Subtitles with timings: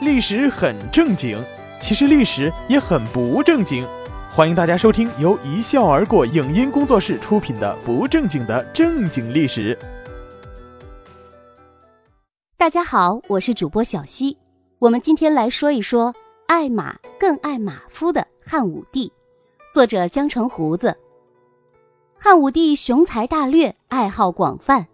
[0.00, 1.38] 历史很正经，
[1.78, 3.86] 其实历史也很不正经。
[4.30, 9.78] 欢迎大家收听由一笑而过影音工作室出品的《不正经的正经历史》。
[12.56, 14.38] 大家好，我是主播小溪。
[14.78, 16.14] 我们今天来说一说
[16.46, 19.12] 爱马更爱马夫的汉武帝，
[19.70, 20.96] 作者江城胡子。
[22.18, 24.86] 汉武帝雄才大略，爱好广泛。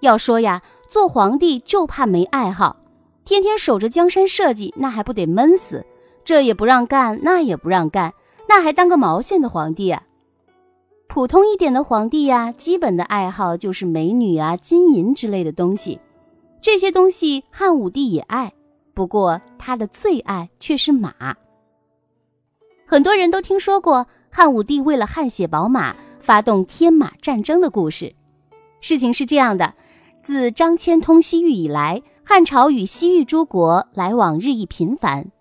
[0.00, 2.76] 要说呀，做皇帝就怕没爱好，
[3.24, 5.84] 天天守着江山社稷，那还不得闷死？
[6.24, 8.12] 这也不让干，那也不让干，
[8.48, 10.02] 那还当个毛线的皇帝啊？
[11.08, 16.00] 普通一点的皇帝呀，基本的爱好就是美女啊、金银之类的东西。
[16.60, 18.52] 这些东西汉武帝也爱，
[18.94, 21.36] 不过他的最爱却是马。
[22.86, 28.14] 很多人都听说过汉武帝为了汗血宝马发动天马战争的故事。
[28.80, 29.74] 事情是这样的。
[30.22, 35.32] 自张骞通西域以来，汉朝与西域诸国来往日益频繁，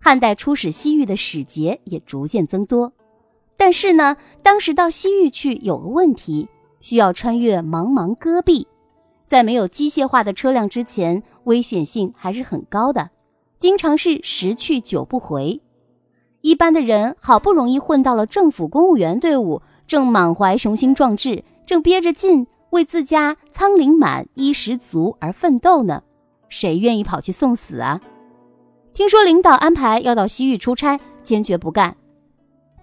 [0.00, 2.90] 汉代出使西域的使节也逐渐增多。
[3.58, 6.48] 但是呢，当时到西域去有个问题，
[6.80, 8.66] 需要穿越茫茫戈壁，
[9.26, 13.10] 在没有机械化的车辆之前，危险性还是很高的，
[13.58, 15.60] 经常是十去九不回。
[16.40, 22.46] 一般的人好不容易混到了政府公务员队伍，正满怀雄心壮志，正憋着劲。
[22.70, 26.02] 为自家仓廪满衣食足而奋斗呢，
[26.48, 28.00] 谁愿意跑去送死啊？
[28.94, 31.96] 听说领导安排要到西域出差，坚决不干。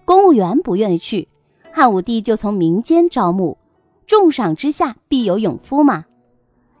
[0.04, 1.28] 公务员不愿意去，
[1.72, 3.58] 汉武帝就从民间招募，
[4.06, 6.04] 重赏之下必有勇夫嘛。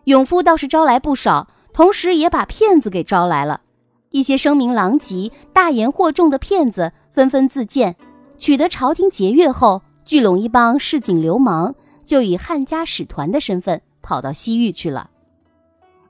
[0.04, 3.62] 勇夫倒是招来不少，同时也把骗子给招来了。
[4.10, 7.96] 一些声名狼藉、大言惑众的骗子纷纷自荐，
[8.38, 11.74] 取得朝廷节钺后，聚拢一帮市井流氓。
[12.04, 15.10] 就以汉家使团的身份跑到西域去了，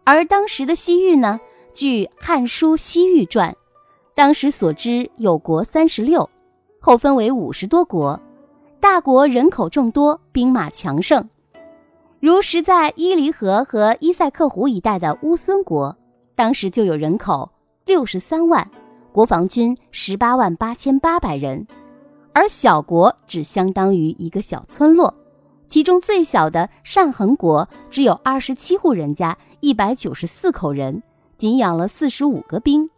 [0.08, 1.40] 而当时的西域呢，
[1.74, 3.50] 据《汉书西域传》，
[4.14, 6.30] 当时所知有国三十六，
[6.78, 8.20] 后分为五十多国，
[8.78, 11.28] 大国人口众多，兵马强盛，
[12.20, 15.96] 如实在伊犁河和伊塞克湖一带的乌孙国，
[16.36, 17.50] 当时就有人口
[17.84, 18.70] 六十三万，
[19.11, 21.66] 国防军十八万八千八百人，
[22.33, 25.12] 而小国只相当于一个小村落。
[25.68, 31.02] 其中最小的单衡国只有二十七户人家，一百九十四口人，
[31.36, 32.88] 仅养了四十五个兵。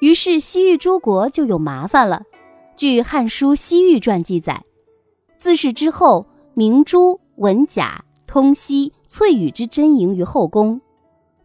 [0.00, 2.22] 于是西域诸国就有麻烦了。
[2.76, 4.64] 据《汉书·西域传》记载，
[5.38, 10.80] 自是之后，明珠、文甲、通西、翠羽之真营于后宫，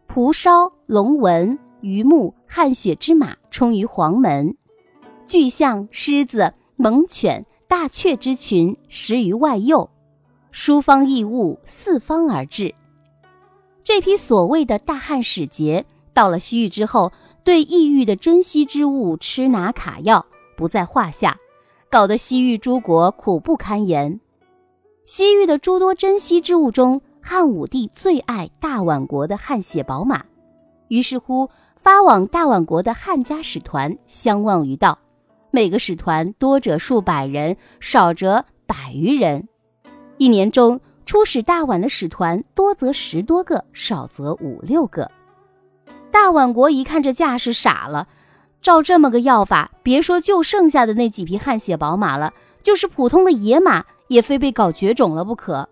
[0.06, 4.56] 蒲烧、龙纹、榆木、汗血之马充于黄门，
[5.24, 9.88] 巨象、狮子、猛犬、大雀之群食于外右。
[10.52, 12.74] 诸方异物四方而至。
[13.82, 17.12] 这批所谓的大汉使节到了西域之后，
[17.42, 20.24] 对异域的珍稀之物吃拿卡要
[20.56, 21.38] 不在话下，
[21.90, 24.20] 搞得西域诸国苦不堪言。
[25.04, 30.24] 西域的诸多珍稀之物中，汉武帝最爱大宛国的汗血宝马，
[30.88, 34.98] 于是乎发往大宛国的汉家使团相望于道，
[35.50, 39.48] 每个使团多者数百人，少则百余人。
[40.20, 45.10] 一年中出使大宛的使团多则十多个，少则五六个。
[46.10, 48.06] 大宛国一看这架势，傻了。
[48.60, 55.70] 照这么个要法，别说就剩下的那几匹汗血宝马了，就是普通的野马，也非被搞绝种了不可。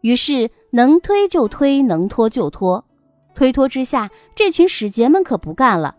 [0.00, 2.84] 于是能推就推，能拖就拖。
[3.36, 5.94] 推脱之下，这群使节们可不干了。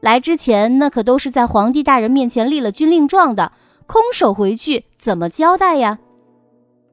[0.00, 3.52] 来之前，那可都是在皇帝大人面前立了军令状的，
[3.86, 5.98] 空手回去怎么交代呀？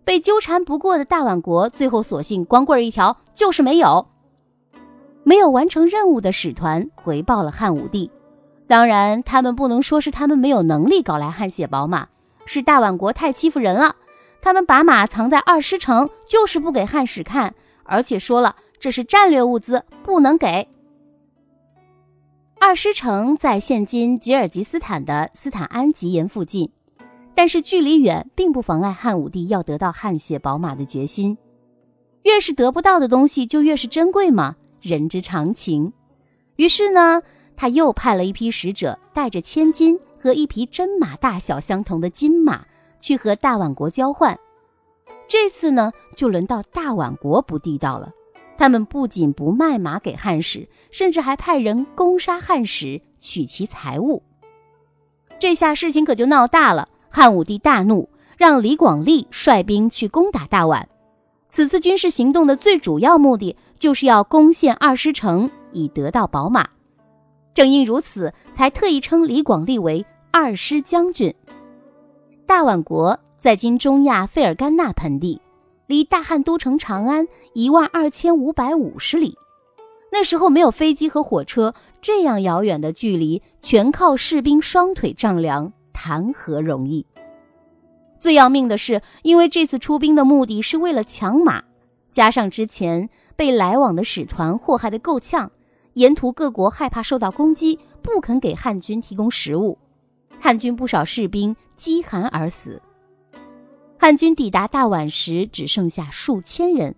[0.06, 4.08] 被纠缠不过的大宛国，最后索性光棍一条，就是没有。
[5.24, 8.12] 没有完成任务的使团回报了汉武帝。
[8.68, 12.08] 当然，他们不能说是他们没有能力搞来汗血宝马，
[12.46, 13.96] 是大宛国太欺负人了。
[14.42, 20.68] 他们把马藏在二师城，就是不给汉使看，而且说了这是战略物资，不能给。
[22.60, 26.69] 二师城在现今吉尔吉斯坦的斯坦安吉延附近。
[27.35, 31.38] 但是距离远，并不妨碍汉武帝要得到汗血宝马的决心。
[32.24, 35.91] 越是得不到的东西，就越是珍贵嘛，人之常情。
[36.56, 37.21] 于是呢，
[37.57, 42.65] 他又派了一批使者，带着千金和一匹真马大小相同的金马，
[43.00, 44.39] 去和大宛国交换。
[45.27, 48.12] 这次呢，就轮到大宛国不地道了。
[48.56, 54.21] 他们不仅不卖马给汉使，甚至还派人攻杀汉使，取其财物。
[55.39, 56.88] 这下事情可就闹大了。
[57.15, 60.83] 汉武帝大怒，让李广利率兵去攻打大宛。
[61.48, 66.68] 此次军事行动的最主要目的，就是要攻陷二师城，以得到宝马。
[67.54, 71.31] 正因如此，才特意称李广利为二师将军。
[72.48, 75.39] 大宛国在今中亚费尔干纳盆地，
[75.86, 79.38] 离大汉都城长安一万二千五百五十里。
[80.12, 85.74] 那时候没有飞机和火车，这样遥远的距离，全靠士兵双腿丈量，
[86.04, 87.06] 谈何容易？
[88.20, 91.64] 最要命的是，因为这次出兵的目的是为了抢马，
[92.12, 95.50] 加上之前被来往的使团祸害的够呛，
[95.94, 99.78] 沿途各国害怕受到攻击，不肯给汉军提供食物，
[100.42, 102.82] 汉军不少士兵饥寒而死。
[103.98, 106.94] 汉军抵达大宛时，只剩下数千人。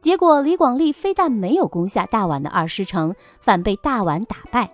[0.00, 4.64] 结果，李广利非但没有攻下大宛的二师城，反被大宛打败。《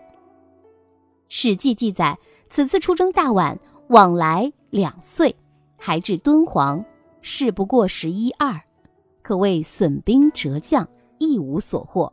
[1.28, 2.18] 史记》记载，
[2.50, 3.56] 此次出征大宛，
[3.88, 5.34] 往来两岁，
[5.76, 6.84] 还至敦煌，
[7.20, 8.60] 事不过十一二，
[9.22, 12.12] 可谓损兵折将，一无所获。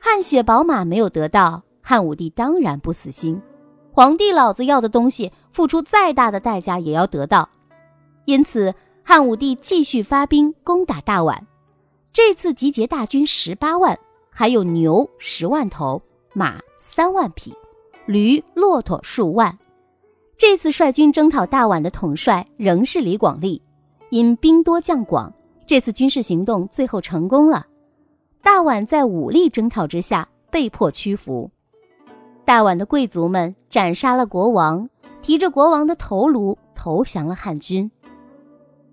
[0.00, 3.40] 汗血宝马没有得到，汉武帝当然不死心，
[3.90, 7.48] 皇帝老子要的东西，付出再大的代价也要得到，
[8.26, 11.38] 因此汉武帝继续发兵攻打大宛。
[12.12, 13.98] 这次集结大军十八万，
[14.30, 16.00] 还有牛十万头，
[16.32, 17.54] 马三万匹，
[18.06, 19.58] 驴、骆驼数万。
[20.36, 23.62] 这次率军征讨大宛的统帅仍是李广利，
[24.10, 25.32] 因兵多将广，
[25.66, 27.66] 这次军事行动最后成功了。
[28.42, 31.50] 大宛在武力征讨之下被迫屈服。
[32.44, 34.88] 大宛的贵族们斩杀了国王，
[35.22, 37.90] 提着国王的头颅投降了汉军。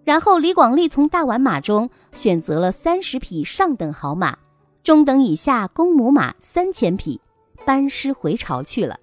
[0.06, 4.38] 然后，李广利从大宛马中选择了三十匹上等好马，
[4.84, 7.20] 中等以下公母马三千匹，
[7.66, 9.00] 班师回朝去了。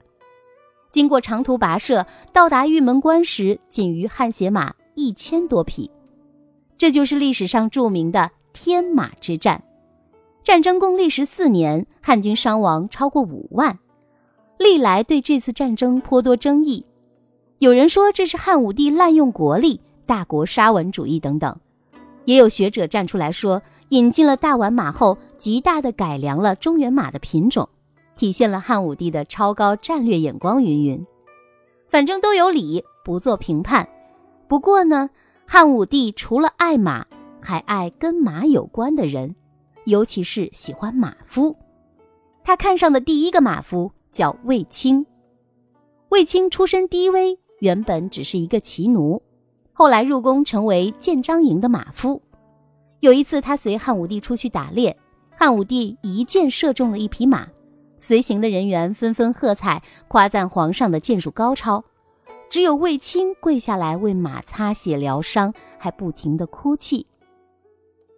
[0.91, 5.91] 经过长途跋涉，到达玉门关时，仅余汗血马一千多匹。
[6.77, 9.63] 这就是历史上著名的天马之战。
[10.43, 13.79] 战争共历时四年，汉军伤亡超过五万。
[14.59, 16.85] 历来对这次战争颇多争议，
[17.59, 19.81] 有人说这是汉武帝滥用国力。
[20.07, 21.55] 大国沙文主义等等，
[22.25, 23.61] 也有学者站出来说，
[23.91, 27.69] 引进了大宛马后，极大的改良了中原马的品种，
[28.19, 30.61] 体现了汉武帝的超高战略眼光。
[30.61, 31.07] 云云，
[31.89, 33.89] 反正都有理，不做评判。
[34.49, 35.09] 不过呢，
[35.47, 37.07] 汉武帝除了爱马，
[37.41, 39.37] 还爱跟马有关的人，
[39.87, 41.55] 尤其是喜欢马夫。
[42.43, 45.07] 他看上的第一个马夫叫卫青。
[46.09, 49.23] 卫青出身低微，原本只是一个骑奴。
[49.73, 52.21] 后来入宫成为建章营的马夫。
[52.99, 54.99] 有一次，他随汉武帝出去打猎，
[55.37, 57.47] 汉武帝一箭射中了一匹马，
[57.99, 61.85] 随行的人员纷纷喝彩，夸赞皇上的剑术高超。
[62.49, 67.07] 只有卫青跪下来为马擦血疗伤，还不停地哭泣。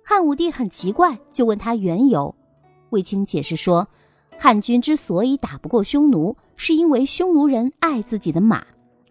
[0.04, 2.34] 汉武帝很奇怪，就问他缘由。
[2.90, 3.88] 卫青解释说，
[4.38, 8.64] 汉军之所以打不过匈奴，是因为匈奴人爱自己的马，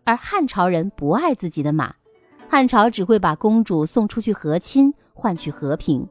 [0.03, 1.93] 而汉朝人不爱自己的马。
[2.47, 6.07] 汉朝只会把公主送出去和亲，换取和平。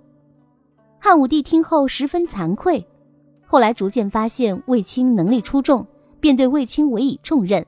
[0.98, 2.86] 汉武帝听后十分惭愧，
[3.50, 5.86] 后来逐渐发现卫青能力出众，
[6.20, 7.64] 便对卫青委以重任。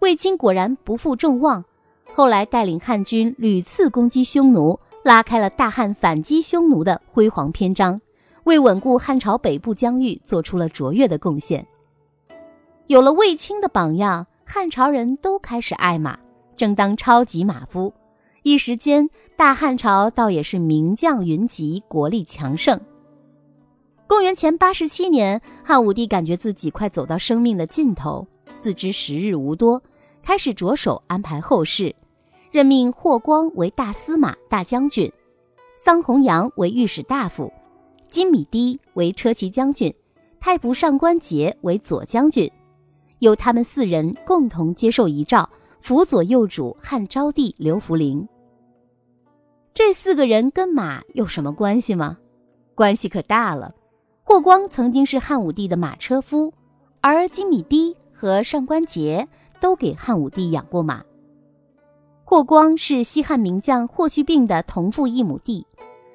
[0.00, 1.64] 卫青果然不负众望，
[2.12, 8.00] 后来带领汉军屡次攻击匈奴，拉开了大汉反击匈奴的辉煌篇章，
[8.42, 11.64] 为稳固汉朝北部疆域做出了卓越的贡献。
[12.88, 16.18] 有了卫青的榜样，汉朝人都开始爱马。
[16.56, 17.94] 正当超级马夫，
[18.42, 22.80] 一时间大汉朝倒也是名将云集，国力强盛。
[24.12, 28.28] 公元前八十七年，汉武帝感觉自己快走到生命的尽头，
[28.58, 29.82] 自知时日无多，
[30.22, 31.96] 开始着手安排后事，
[32.50, 35.10] 任命霍光为大司马、大将军，
[35.74, 37.50] 桑弘羊为御史大夫，
[38.10, 39.90] 金米低为车骑将军，
[40.38, 42.52] 太仆上官桀为左将军，
[43.20, 45.48] 由他们四人共同接受遗诏。
[45.80, 48.28] 辅佐幼主汉昭帝刘弗陵，
[49.72, 52.18] 这四个人跟马有什么关系吗？
[52.74, 53.74] 关系可大了。
[54.24, 56.52] 霍光曾经是汉武帝的马车夫，
[57.00, 59.26] 而金米低和上官桀
[59.60, 61.02] 都给汉武帝养过马。
[62.24, 65.66] 霍光是西汉名将霍去病的同父异母弟，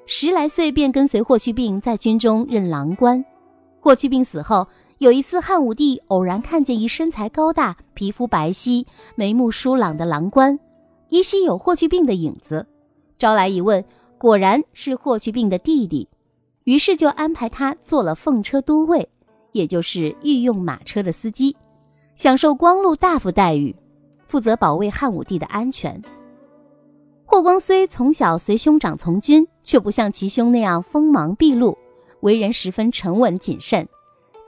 [0.06, 3.24] 十来岁便跟随霍去病在军中任郎官。
[3.80, 4.68] 霍去病死后。
[5.00, 8.84] 有一次，汉武帝偶然看见一身材高大、皮肤白皙、
[9.14, 10.60] 眉目疏朗的郎官，
[11.10, 12.66] 依稀有霍去病的影子。
[13.20, 13.86] 招来一问，
[14.18, 16.10] 果然是霍去病的弟弟，
[16.68, 19.08] 于是就安排他做了奉车都尉，
[19.54, 21.56] 也就是御用马车的司机，
[22.14, 23.74] 享受光禄大夫待遇，
[24.28, 26.02] 负责保卫汉武帝的安全。
[27.24, 31.78] 霍光虽从小随兄长从军，却不像其兄那样锋芒毕露，
[32.20, 33.88] 为人十分沉稳谨慎。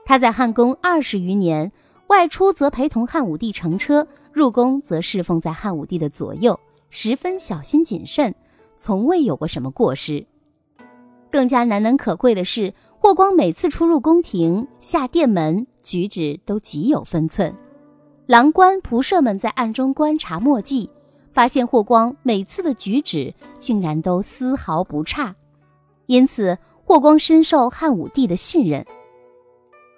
[0.04, 1.72] 他在汉宫二十余年，
[2.08, 6.60] 外出则陪同汉武帝乘车，入宫则侍奉在汉武帝的左右，
[6.90, 8.36] 十分小心谨慎，
[8.76, 10.28] 从未有过什么过失。
[11.32, 17.56] 更加难能可贵的是，霍光每次出入宫廷、下殿门，举止都极有分寸。
[18.26, 20.90] 郎官仆射们在暗中观察墨迹，
[21.32, 25.36] 发现霍光每次的举止竟然都丝毫不差，
[26.08, 28.86] 因此霍光深受汉武帝的信任。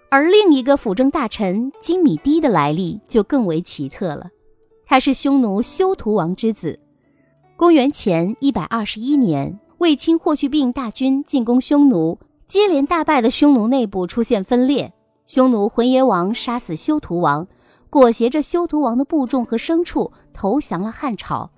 [0.09, 4.29] 而另一个辅政大臣金米堤的来历就更为奇特了，
[4.85, 6.79] 他是匈奴休屠王之子。
[7.55, 14.93] 公元前一百二十一年，卫青霍去病大军进攻匈奴，接连大败的匈奴内部出现分裂，
[15.25, 17.47] 匈奴浑邪王杀死休屠王，
[17.89, 21.49] 裹挟着休屠王的部众和牲畜投降了汉朝，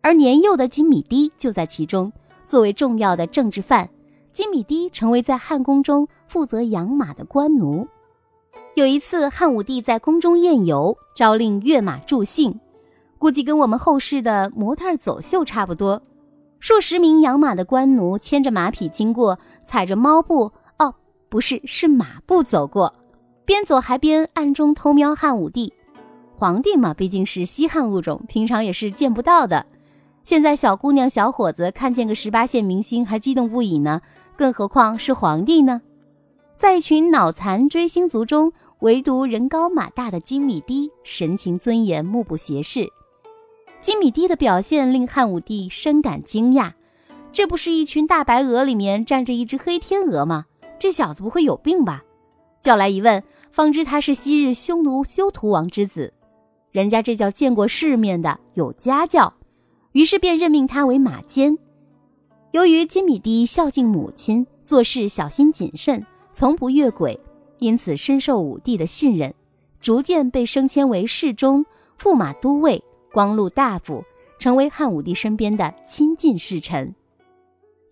[0.00, 2.10] 而年幼的金米堤就在其中，
[2.46, 3.90] 作为重要的政治犯。
[4.32, 7.86] 金米堤成为在汉宫中负责养马的官奴。
[8.74, 12.58] 有一次，汉武帝在宫中宴游，诏令跃马助兴，
[13.18, 16.00] 估计跟我们后世的模特走秀差不多。
[16.60, 20.94] 数十名养马的官奴牵着马匹经过，踩着猫步（哦，
[21.30, 22.94] 不是，是马步）走过，
[23.46, 25.72] 边走还边暗中偷瞄汉武帝。
[26.36, 29.64] 皇帝嘛，毕竟是稀罕物种，平常也是见不到的。
[30.22, 34.02] 现在小姑娘、小伙子看见个十八线明星还激动不已呢。
[34.36, 35.80] 更何况是皇帝呢？
[36.58, 42.90] 在一群脑残追星族中，唯独人高马大的金米堤神情尊严，目不斜视。
[43.82, 46.72] 金米帝的表现令汉武帝深感惊讶。
[47.32, 50.44] 这不是一群大白鹅里面站着一只黑天鹅吗？
[50.78, 52.02] 这小子不会有病吧？
[52.60, 56.12] 叫来一问，方知他是昔日匈奴休屠王之子，
[56.72, 59.32] 人家这叫见过世面的，有家教。
[59.92, 61.56] 于是便任命他为马监。
[62.50, 67.18] 由于金米帝孝敬母亲，做事小心谨慎，从不越轨，
[67.60, 69.32] 因此深受武帝的信任，
[69.80, 71.64] 逐渐被升迁为侍中、
[71.98, 74.04] 驸马都尉、光禄大夫，
[74.38, 76.94] 成为汉武帝身边的亲近侍臣。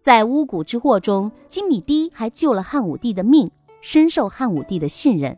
[0.01, 5.37] 在巫蛊之祸中，金米低还救了汉武帝的命，深受汉武帝的信任。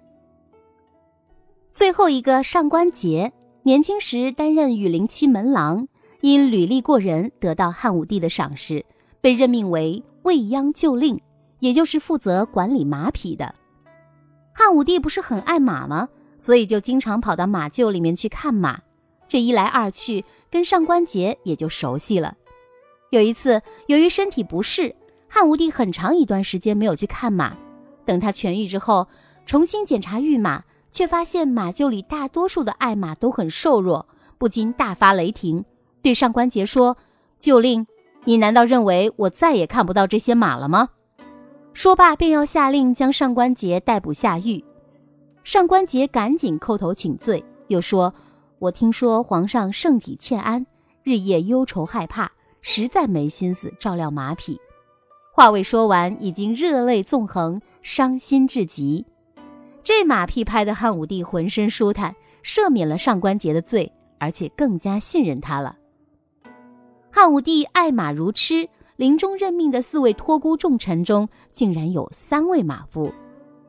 [1.70, 3.32] 最后一个上官桀，
[3.62, 5.88] 年轻时担任羽林七门郎，
[6.20, 8.84] 因履历过人，得到汉武帝的赏识。
[9.22, 11.20] 被任命为未央旧令，
[11.58, 13.54] 也就是负责管理马匹的。
[14.52, 16.08] 汉武帝不是很爱马吗？
[16.36, 18.80] 所以就经常跑到马厩里面去看马。
[19.30, 22.34] 这一来二去，跟上官桀也就熟悉了。
[23.10, 24.96] 有一次，由于身体不适，
[25.28, 27.56] 汉武帝很长一段时间没有去看马。
[28.04, 29.06] 等他痊愈之后，
[29.46, 35.64] 重新检查御马，却发现马厩里大多数的爱马都很瘦弱，不禁大发雷霆，
[36.02, 36.96] 对上官桀说
[37.38, 37.86] ：“旧令。”
[38.26, 40.88] 你难道认为我再也看不到这些马了吗？
[41.72, 44.64] 说罢，便要下令将上官桀逮捕下狱。
[45.44, 48.12] 上官桀赶紧叩头请罪，又说
[48.60, 50.66] ：“我听说皇上圣体欠安，
[51.02, 54.60] 日夜忧愁害怕，实在没心思照料马匹。”
[55.32, 59.06] 话未说完，已经热泪纵横，伤心至极。
[59.82, 62.14] 这马屁拍得汉武帝浑身舒坦，
[62.44, 65.78] 赦免了上官桀的罪，而且更加信任他了。
[67.10, 73.10] 汉武帝爱马如痴，临终任命的四位托孤重臣中，竟然有三位马夫。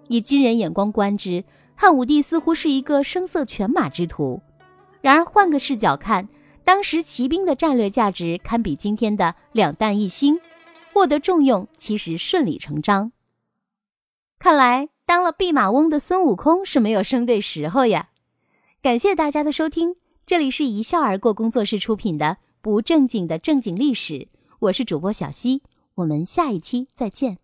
[0.10, 1.46] 以今人眼光观之，
[1.76, 4.42] 汉武帝似乎是一个声色犬马之徒。
[5.02, 6.30] 然而换个视角看，
[6.64, 10.40] 当时骑兵的战略价值堪比今天的两弹一星，
[10.94, 13.12] 获得重用其实顺理成章。
[14.40, 18.10] 看来当了弼马翁的孙悟空是没有生对时候呀！
[18.82, 22.38] 感谢大家的收听，这里是一笑而过工作室出品的。
[22.62, 24.28] 不正经的正经历史，
[24.60, 25.64] 我是主播小溪，
[25.96, 27.41] 我们下一期再见。